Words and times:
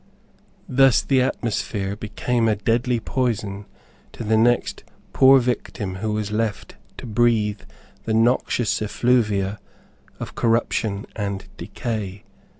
Thus 0.67 1.03
the 1.03 1.21
atmosphere 1.21 1.95
became 1.95 2.47
a 2.47 2.55
deadly 2.55 2.99
poison 2.99 3.67
to 4.13 4.23
the 4.23 4.35
next 4.35 4.83
poor 5.13 5.37
victim 5.37 5.97
who 5.97 6.11
was 6.13 6.31
left 6.31 6.75
to 6.97 7.05
breathe 7.05 7.61
the 8.05 8.13
noxious 8.15 8.81
effluvia 8.81 9.59
of 10.19 10.33
corruption 10.33 11.05
and 11.15 11.45
decay. 11.57 12.23